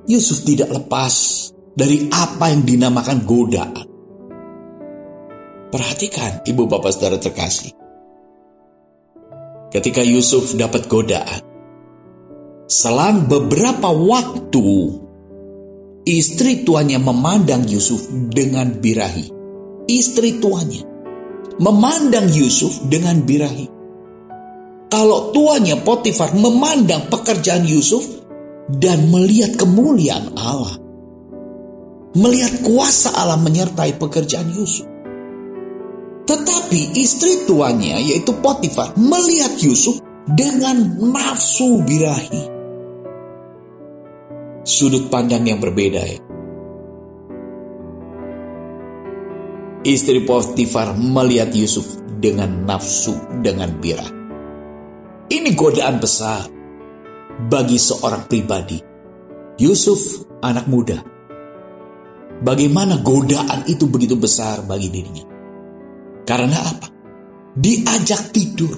Yusuf 0.05 0.45
tidak 0.45 0.69
lepas 0.69 1.13
dari 1.73 2.05
apa 2.13 2.53
yang 2.53 2.61
dinamakan 2.61 3.25
godaan. 3.25 3.87
Perhatikan 5.73 6.45
ibu 6.45 6.69
bapak 6.69 6.93
saudara 6.93 7.17
terkasih. 7.19 7.73
Ketika 9.73 9.99
Yusuf 10.05 10.55
dapat 10.55 10.87
godaan, 10.87 11.41
selang 12.69 13.27
beberapa 13.27 13.91
waktu 13.91 14.63
istri 16.05 16.63
tuanya 16.63 17.01
memandang 17.01 17.65
Yusuf 17.67 18.07
dengan 18.31 18.77
birahi. 18.77 19.33
Istri 19.85 20.41
tuanya 20.41 20.94
memandang 21.59 22.27
Yusuf 22.31 22.83
dengan 22.87 23.23
birahi. 23.23 23.67
Kalau 24.91 25.33
tuanya 25.35 25.79
Potifar 25.81 26.31
memandang 26.37 27.11
pekerjaan 27.11 27.67
Yusuf 27.67 28.05
dan 28.71 29.11
melihat 29.11 29.59
kemuliaan 29.59 30.35
Allah. 30.39 30.75
Melihat 32.15 32.63
kuasa 32.63 33.11
Allah 33.11 33.35
menyertai 33.35 33.99
pekerjaan 33.99 34.55
Yusuf. 34.55 34.87
Tetapi 36.25 36.95
istri 36.97 37.43
tuanya 37.45 37.99
yaitu 37.99 38.31
Potifar 38.39 38.95
melihat 38.95 39.59
Yusuf 39.59 39.99
dengan 40.31 40.97
nafsu 41.11 41.83
birahi. 41.85 42.43
Sudut 44.65 45.13
pandang 45.13 45.45
yang 45.45 45.61
berbeda 45.61 46.01
ya. 46.01 46.24
Istri 49.85 50.25
Potifar 50.25 50.97
melihat 50.97 51.53
Yusuf 51.53 52.01
dengan 52.17 52.65
nafsu, 52.65 53.13
dengan 53.45 53.69
birah. 53.77 54.09
Ini 55.29 55.53
godaan 55.53 56.01
besar 56.01 56.49
bagi 57.45 57.77
seorang 57.77 58.25
pribadi. 58.25 58.81
Yusuf 59.61 60.25
anak 60.41 60.65
muda. 60.65 60.97
Bagaimana 62.41 62.97
godaan 63.05 63.69
itu 63.69 63.85
begitu 63.85 64.17
besar 64.17 64.65
bagi 64.65 64.89
dirinya? 64.89 65.25
Karena 66.25 66.57
apa? 66.65 66.89
Diajak 67.53 68.33
tidur. 68.33 68.73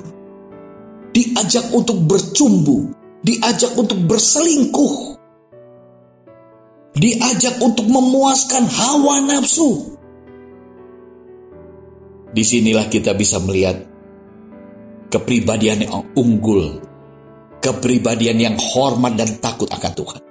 Diajak 1.16 1.72
untuk 1.72 2.04
bercumbu. 2.04 2.92
Diajak 3.24 3.80
untuk 3.80 4.04
berselingkuh. 4.04 4.96
Diajak 7.00 7.64
untuk 7.64 7.88
memuaskan 7.88 8.68
hawa 8.68 9.24
nafsu. 9.24 9.97
Di 12.38 12.46
sinilah 12.46 12.86
kita 12.86 13.18
bisa 13.18 13.42
melihat 13.42 13.82
kepribadian 15.10 15.90
yang 15.90 16.06
unggul 16.14 16.86
kepribadian 17.58 18.38
yang 18.38 18.56
hormat 18.56 19.18
dan 19.18 19.42
takut 19.42 19.66
akan 19.68 19.94
Tuhan. 19.98 20.22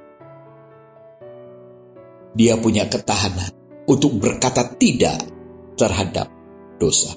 Dia 2.37 2.55
punya 2.61 2.87
ketahanan 2.87 3.51
untuk 3.89 4.23
berkata 4.23 4.77
tidak 4.77 5.19
terhadap 5.75 6.31
dosa. 6.79 7.17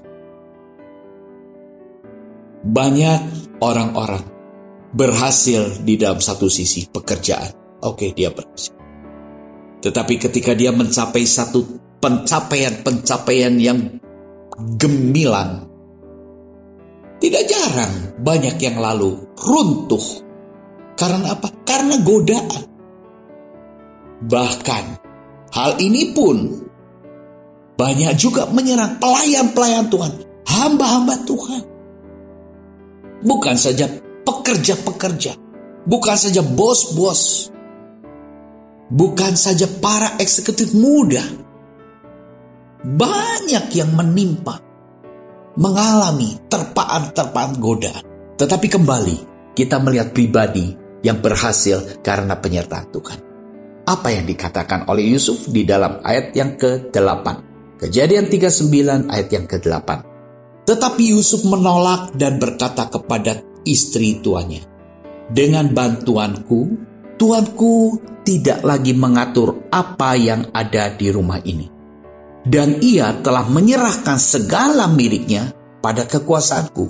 Banyak 2.59 3.21
orang-orang 3.63 4.25
berhasil 4.91 5.79
di 5.85 5.95
dalam 5.95 6.19
satu 6.19 6.49
sisi 6.49 6.87
pekerjaan. 6.89 7.79
Oke, 7.85 8.11
dia 8.11 8.31
berhasil. 8.33 8.75
Tetapi 9.79 10.19
ketika 10.19 10.51
dia 10.51 10.75
mencapai 10.75 11.23
satu 11.23 11.63
pencapaian-pencapaian 12.03 13.55
yang 13.55 13.79
gemilang, 14.79 15.67
tidak 17.19 17.43
jarang 17.47 17.93
banyak 18.19 18.55
yang 18.59 18.79
lalu 18.79 19.19
runtuh. 19.35 20.27
Karena 20.99 21.31
apa? 21.35 21.47
Karena 21.63 21.95
godaan. 22.03 22.63
Bahkan 24.19 24.85
hal 25.55 25.71
ini 25.79 26.11
pun 26.11 26.37
banyak 27.79 28.11
juga 28.19 28.51
menyerang 28.51 28.99
pelayan-pelayan 28.99 29.87
Tuhan, 29.87 30.13
hamba-hamba 30.43 31.15
Tuhan. 31.23 31.63
Bukan 33.23 33.55
saja 33.55 33.87
pekerja-pekerja, 34.27 35.39
bukan 35.87 36.17
saja 36.19 36.43
bos-bos, 36.43 37.47
bukan 38.91 39.33
saja 39.39 39.67
para 39.79 40.19
eksekutif 40.19 40.75
muda. 40.75 41.23
Banyak 42.79 43.75
yang 43.75 43.91
menimpa 43.91 44.63
mengalami 45.59 46.39
terpaan-terpaan 46.47 47.59
godaan. 47.59 48.03
Tetapi 48.39 48.67
kembali, 48.71 49.17
kita 49.51 49.83
melihat 49.83 50.15
pribadi 50.15 50.71
yang 51.03 51.19
berhasil 51.19 51.99
karena 51.99 52.39
penyertaan 52.39 52.87
Tuhan. 52.87 53.19
Apa 53.83 54.15
yang 54.15 54.23
dikatakan 54.23 54.87
oleh 54.87 55.11
Yusuf 55.11 55.51
di 55.51 55.67
dalam 55.67 55.99
ayat 55.99 56.31
yang 56.31 56.55
ke-8. 56.55 57.25
Kejadian 57.83 58.31
39 58.31 59.11
ayat 59.11 59.27
yang 59.27 59.43
ke-8. 59.43 59.89
Tetapi 60.63 61.03
Yusuf 61.11 61.43
menolak 61.43 62.15
dan 62.15 62.39
berkata 62.39 62.87
kepada 62.87 63.43
istri 63.67 64.23
tuannya, 64.23 64.63
Dengan 65.27 65.67
bantuanku, 65.75 66.79
tuanku 67.19 67.99
tidak 68.23 68.63
lagi 68.63 68.95
mengatur 68.95 69.67
apa 69.67 70.15
yang 70.15 70.47
ada 70.55 70.95
di 70.95 71.11
rumah 71.11 71.43
ini. 71.43 71.78
Dan 72.47 72.79
ia 72.79 73.15
telah 73.19 73.47
menyerahkan 73.47 74.15
segala 74.15 74.87
miliknya 74.87 75.51
pada 75.83 76.07
kekuasaanku. 76.07 76.87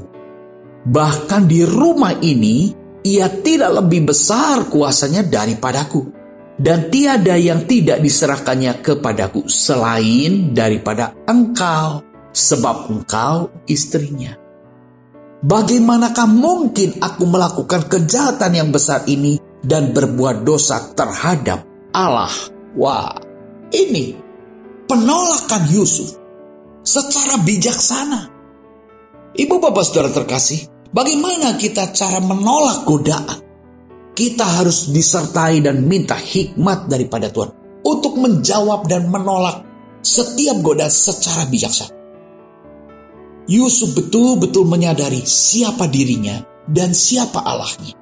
Bahkan 0.86 1.42
di 1.50 1.62
rumah 1.66 2.16
ini, 2.22 2.74
ia 3.06 3.28
tidak 3.30 3.84
lebih 3.84 4.14
besar 4.14 4.70
kuasanya 4.70 5.26
daripadaku. 5.26 6.18
Dan 6.60 6.92
tiada 6.92 7.40
yang 7.40 7.64
tidak 7.64 8.04
diserahkannya 8.04 8.84
kepadaku 8.84 9.48
selain 9.48 10.52
daripada 10.52 11.16
engkau, 11.24 12.04
sebab 12.36 12.92
engkau 12.92 13.64
istrinya. 13.64 14.36
Bagaimanakah 15.40 16.28
mungkin 16.28 17.00
aku 17.00 17.24
melakukan 17.24 17.88
kejahatan 17.88 18.52
yang 18.60 18.70
besar 18.76 19.08
ini 19.08 19.40
dan 19.64 19.96
berbuat 19.96 20.44
dosa 20.44 20.84
terhadap 20.92 21.64
Allah? 21.96 22.32
Wah, 22.76 23.16
ini 23.72 24.29
penolakan 24.90 25.70
Yusuf 25.70 26.18
secara 26.82 27.38
bijaksana. 27.46 28.34
Ibu 29.38 29.62
bapak 29.62 29.86
saudara 29.86 30.10
terkasih, 30.10 30.90
bagaimana 30.90 31.54
kita 31.62 31.94
cara 31.94 32.18
menolak 32.18 32.90
godaan? 32.90 33.46
Kita 34.18 34.44
harus 34.60 34.90
disertai 34.90 35.64
dan 35.64 35.86
minta 35.86 36.18
hikmat 36.18 36.90
daripada 36.90 37.30
Tuhan 37.30 37.80
untuk 37.86 38.20
menjawab 38.20 38.90
dan 38.90 39.08
menolak 39.08 39.64
setiap 40.02 40.60
godaan 40.60 40.92
secara 40.92 41.46
bijaksana. 41.48 41.96
Yusuf 43.48 43.96
betul-betul 43.96 44.68
menyadari 44.68 45.24
siapa 45.24 45.88
dirinya 45.88 46.42
dan 46.68 46.92
siapa 46.92 47.40
Allahnya. 47.42 47.94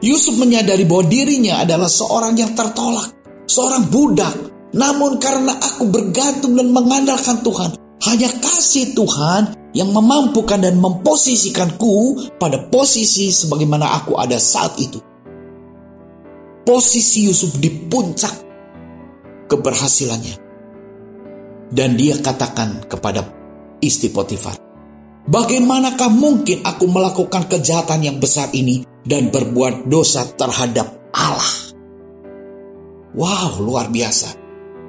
Yusuf 0.00 0.32
menyadari 0.40 0.88
bahwa 0.88 1.04
dirinya 1.10 1.60
adalah 1.60 1.90
seorang 1.90 2.32
yang 2.40 2.56
tertolak, 2.56 3.12
seorang 3.44 3.84
budak, 3.92 4.32
namun 4.70 5.18
karena 5.18 5.58
aku 5.58 5.90
bergantung 5.90 6.54
dan 6.54 6.70
mengandalkan 6.70 7.42
Tuhan, 7.42 7.74
hanya 8.06 8.30
kasih 8.38 8.94
Tuhan 8.94 9.74
yang 9.74 9.90
memampukan 9.90 10.62
dan 10.62 10.78
memposisikanku 10.78 12.18
pada 12.38 12.70
posisi 12.70 13.34
sebagaimana 13.34 13.98
aku 13.98 14.14
ada 14.18 14.38
saat 14.38 14.78
itu. 14.78 14.98
Posisi 16.62 17.26
Yusuf 17.26 17.58
di 17.58 17.70
puncak 17.70 18.34
keberhasilannya. 19.50 20.48
Dan 21.70 21.94
dia 21.94 22.18
katakan 22.18 22.82
kepada 22.86 23.22
istri 23.78 24.10
Potifar, 24.10 24.58
Bagaimanakah 25.30 26.10
mungkin 26.10 26.66
aku 26.66 26.90
melakukan 26.90 27.46
kejahatan 27.46 28.02
yang 28.02 28.16
besar 28.18 28.50
ini 28.50 28.82
dan 29.06 29.30
berbuat 29.30 29.86
dosa 29.86 30.26
terhadap 30.34 30.90
Allah? 31.14 31.54
Wow, 33.14 33.62
luar 33.62 33.92
biasa. 33.94 34.39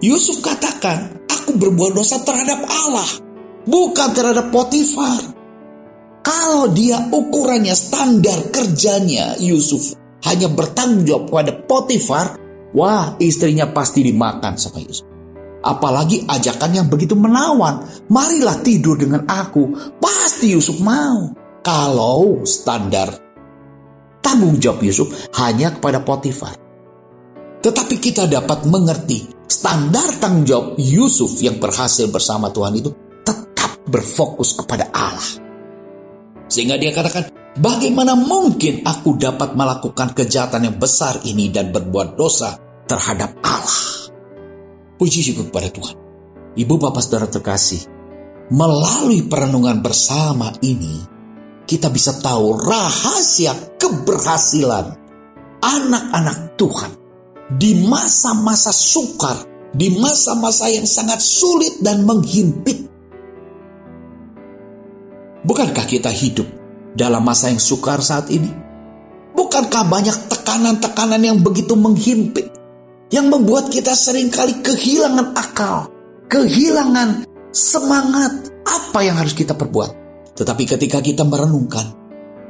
Yusuf 0.01 0.41
katakan, 0.41 1.29
aku 1.29 1.61
berbuat 1.61 1.93
dosa 1.93 2.17
terhadap 2.25 2.65
Allah, 2.65 3.05
bukan 3.69 4.09
terhadap 4.17 4.49
Potifar. 4.49 5.21
Kalau 6.25 6.73
dia 6.73 7.05
ukurannya 7.13 7.73
standar 7.77 8.49
kerjanya 8.49 9.37
Yusuf 9.37 9.93
hanya 10.25 10.49
bertanggung 10.49 11.05
jawab 11.05 11.29
pada 11.29 11.53
Potifar, 11.53 12.33
wah 12.73 13.13
istrinya 13.21 13.69
pasti 13.69 14.01
dimakan 14.01 14.57
sama 14.57 14.81
Yusuf. 14.81 15.05
Apalagi 15.61 16.25
ajakan 16.25 16.81
yang 16.81 16.87
begitu 16.89 17.13
menawan, 17.13 17.85
marilah 18.09 18.57
tidur 18.65 18.97
dengan 18.97 19.29
aku, 19.29 19.69
pasti 20.01 20.57
Yusuf 20.57 20.81
mau. 20.81 21.29
Kalau 21.61 22.41
standar 22.41 23.13
tanggung 24.25 24.57
jawab 24.57 24.81
Yusuf 24.81 25.29
hanya 25.37 25.77
kepada 25.77 26.01
Potifar. 26.01 26.57
Tetapi 27.61 27.95
kita 28.01 28.25
dapat 28.25 28.65
mengerti 28.65 29.40
standar 29.51 30.15
tanggung 30.23 30.47
jawab 30.47 30.67
Yusuf 30.79 31.35
yang 31.43 31.59
berhasil 31.59 32.07
bersama 32.07 32.47
Tuhan 32.55 32.79
itu 32.79 32.95
tetap 33.27 33.83
berfokus 33.83 34.55
kepada 34.55 34.87
Allah. 34.95 35.43
Sehingga 36.47 36.79
dia 36.79 36.95
katakan, 36.95 37.27
bagaimana 37.59 38.15
mungkin 38.15 38.87
aku 38.87 39.19
dapat 39.19 39.51
melakukan 39.59 40.15
kejahatan 40.15 40.71
yang 40.71 40.77
besar 40.79 41.19
ini 41.27 41.51
dan 41.51 41.75
berbuat 41.75 42.15
dosa 42.15 42.55
terhadap 42.87 43.35
Allah. 43.43 44.07
Puji 44.95 45.19
syukur 45.19 45.51
kepada 45.51 45.67
Tuhan. 45.67 45.95
Ibu 46.55 46.73
bapak 46.79 47.03
saudara 47.03 47.27
terkasih, 47.27 47.83
melalui 48.51 49.27
perenungan 49.27 49.79
bersama 49.79 50.51
ini, 50.63 50.99
kita 51.67 51.87
bisa 51.87 52.19
tahu 52.19 52.59
rahasia 52.59 53.55
keberhasilan 53.79 54.99
anak-anak 55.63 56.59
Tuhan 56.59 57.00
di 57.59 57.83
masa-masa 57.83 58.71
sukar, 58.71 59.43
di 59.75 59.91
masa-masa 59.99 60.71
yang 60.71 60.87
sangat 60.87 61.19
sulit 61.19 61.83
dan 61.83 62.07
menghimpit. 62.07 62.87
Bukankah 65.41 65.85
kita 65.89 66.13
hidup 66.13 66.45
dalam 66.95 67.25
masa 67.25 67.49
yang 67.49 67.59
sukar 67.59 67.99
saat 67.99 68.29
ini? 68.29 68.51
Bukankah 69.33 69.83
banyak 69.89 70.29
tekanan-tekanan 70.29 71.23
yang 71.23 71.39
begitu 71.41 71.73
menghimpit, 71.73 72.51
yang 73.09 73.27
membuat 73.27 73.73
kita 73.73 73.97
sering 73.97 74.29
kali 74.29 74.61
kehilangan 74.61 75.33
akal, 75.33 75.89
kehilangan 76.29 77.25
semangat 77.51 78.53
apa 78.63 78.99
yang 79.01 79.17
harus 79.17 79.33
kita 79.33 79.57
perbuat? 79.57 79.97
Tetapi 80.37 80.63
ketika 80.63 81.03
kita 81.03 81.27
merenungkan 81.27 81.89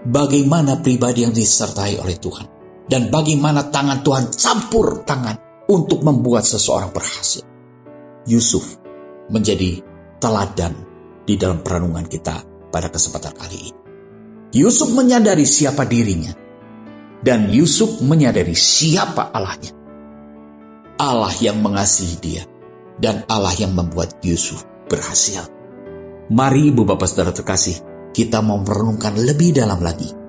bagaimana 0.05 0.77
pribadi 0.83 1.25
yang 1.25 1.33
disertai 1.33 1.97
oleh 1.97 2.17
Tuhan, 2.19 2.60
dan 2.87 3.11
bagaimana 3.13 3.69
tangan 3.69 4.01
Tuhan 4.01 4.25
campur 4.33 5.03
tangan 5.05 5.65
untuk 5.69 6.01
membuat 6.01 6.43
seseorang 6.43 6.91
berhasil. 6.91 7.43
Yusuf 8.27 8.77
menjadi 9.31 9.81
teladan 10.21 10.75
di 11.25 11.39
dalam 11.39 11.63
perenungan 11.65 12.05
kita 12.05 12.69
pada 12.69 12.91
kesempatan 12.91 13.33
kali 13.33 13.57
ini. 13.71 13.79
Yusuf 14.51 14.91
menyadari 14.91 15.47
siapa 15.47 15.87
dirinya 15.87 16.35
dan 17.23 17.49
Yusuf 17.49 18.03
menyadari 18.03 18.53
siapa 18.53 19.31
Allahnya. 19.31 19.71
Allah 21.01 21.33
yang 21.41 21.63
mengasihi 21.63 22.15
dia 22.21 22.43
dan 22.99 23.25
Allah 23.25 23.55
yang 23.57 23.73
membuat 23.73 24.21
Yusuf 24.21 24.61
berhasil. 24.85 25.47
Mari 26.29 26.69
ibu 26.69 26.85
bapak 26.85 27.07
saudara 27.09 27.33
terkasih, 27.33 27.79
kita 28.13 28.43
mau 28.43 28.61
merenungkan 28.61 29.17
lebih 29.17 29.55
dalam 29.55 29.81
lagi 29.81 30.20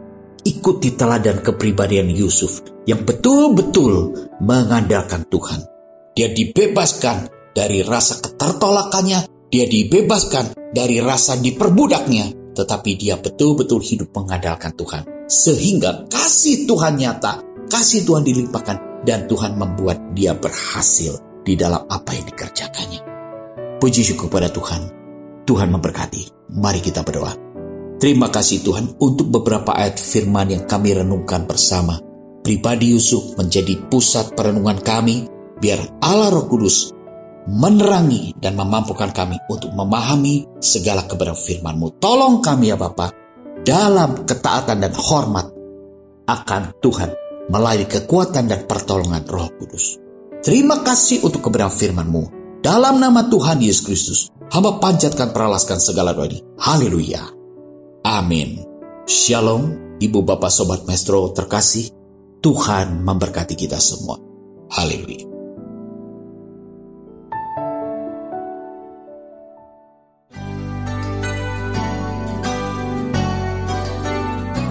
ikuti 0.43 0.95
teladan 0.95 1.43
kepribadian 1.43 2.11
Yusuf 2.11 2.63
yang 2.87 3.07
betul-betul 3.07 4.15
mengandalkan 4.43 5.27
Tuhan. 5.31 5.67
Dia 6.13 6.29
dibebaskan 6.29 7.31
dari 7.57 7.81
rasa 7.81 8.21
ketertolakannya, 8.21 9.49
dia 9.49 9.65
dibebaskan 9.65 10.75
dari 10.75 11.01
rasa 11.01 11.39
diperbudaknya, 11.39 12.53
tetapi 12.53 12.91
dia 13.01 13.17
betul-betul 13.17 13.81
hidup 13.81 14.13
mengandalkan 14.13 14.77
Tuhan. 14.77 15.29
Sehingga 15.29 16.11
kasih 16.13 16.69
Tuhan 16.69 17.01
nyata, 17.01 17.41
kasih 17.73 18.05
Tuhan 18.05 18.25
dilimpahkan, 18.25 19.05
dan 19.09 19.27
Tuhan 19.27 19.57
membuat 19.57 20.13
dia 20.13 20.37
berhasil 20.37 21.19
di 21.43 21.59
dalam 21.59 21.89
apa 21.89 22.11
yang 22.15 22.27
dikerjakannya. 22.29 23.01
Puji 23.83 24.03
syukur 24.07 24.31
pada 24.31 24.47
Tuhan. 24.47 25.03
Tuhan 25.43 25.75
memberkati. 25.75 26.55
Mari 26.55 26.79
kita 26.79 27.03
berdoa. 27.03 27.35
Terima 28.03 28.35
kasih 28.35 28.67
Tuhan 28.67 28.99
untuk 28.99 29.31
beberapa 29.31 29.79
ayat 29.79 29.95
firman 29.95 30.51
yang 30.51 30.67
kami 30.67 30.91
renungkan 30.91 31.47
bersama. 31.47 32.03
Pribadi 32.43 32.91
Yusuf 32.91 33.39
menjadi 33.39 33.79
pusat 33.87 34.35
perenungan 34.35 34.83
kami, 34.83 35.31
biar 35.63 36.03
Allah 36.03 36.35
Roh 36.35 36.51
Kudus 36.51 36.91
menerangi 37.47 38.35
dan 38.43 38.59
memampukan 38.59 39.15
kami 39.15 39.39
untuk 39.47 39.71
memahami 39.71 40.59
segala 40.59 41.07
kebenaran 41.07 41.39
firman-Mu. 41.39 42.03
Tolong 42.03 42.43
kami 42.43 42.75
ya 42.75 42.77
Bapa 42.79 43.15
dalam 43.63 44.27
ketaatan 44.27 44.83
dan 44.83 44.91
hormat 44.99 45.47
akan 46.27 46.63
Tuhan 46.83 47.11
melalui 47.55 47.87
kekuatan 47.87 48.51
dan 48.51 48.67
pertolongan 48.67 49.23
Roh 49.31 49.47
Kudus. 49.63 50.03
Terima 50.43 50.83
kasih 50.83 51.23
untuk 51.23 51.47
kebenaran 51.47 51.71
firman-Mu. 51.71 52.23
Dalam 52.67 52.99
nama 52.99 53.31
Tuhan 53.31 53.63
Yesus 53.63 53.87
Kristus, 53.87 54.21
hamba 54.51 54.83
panjatkan 54.83 55.31
peralaskan 55.31 55.79
segala 55.79 56.11
doa 56.11 56.27
ini. 56.27 56.43
Haleluya. 56.59 57.42
Amin. 58.03 58.59
Shalom, 59.07 59.95
Ibu 60.03 60.27
Bapak 60.27 60.51
Sobat 60.51 60.83
Maestro 60.91 61.31
terkasih. 61.31 61.95
Tuhan 62.43 63.07
memberkati 63.07 63.55
kita 63.55 63.79
semua. 63.79 64.19
Haleluya. 64.75 65.31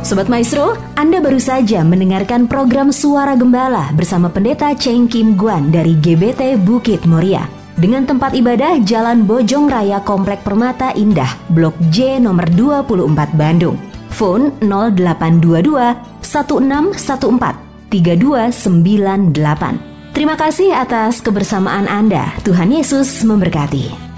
Sobat 0.03 0.27
Maestro, 0.27 0.75
Anda 0.99 1.23
baru 1.23 1.39
saja 1.39 1.87
mendengarkan 1.87 2.51
program 2.51 2.91
Suara 2.91 3.39
Gembala 3.39 3.95
bersama 3.95 4.27
Pendeta 4.27 4.75
Cheng 4.75 5.07
Kim 5.07 5.39
Guan 5.39 5.71
dari 5.71 5.95
GBT 5.95 6.59
Bukit 6.59 7.07
Moria 7.07 7.60
dengan 7.81 8.05
tempat 8.05 8.37
ibadah 8.37 8.77
Jalan 8.85 9.25
Bojong 9.25 9.65
Raya 9.65 10.05
Komplek 10.05 10.45
Permata 10.45 10.93
Indah, 10.93 11.33
Blok 11.49 11.73
J 11.89 12.21
nomor 12.21 12.45
24 12.53 13.33
Bandung. 13.33 13.81
Phone 14.13 14.53
0822 14.61 16.21
1614 16.21 17.89
3298. 17.89 20.13
Terima 20.13 20.37
kasih 20.37 20.77
atas 20.77 21.25
kebersamaan 21.25 21.89
Anda. 21.89 22.37
Tuhan 22.45 22.69
Yesus 22.69 23.25
memberkati. 23.25 24.10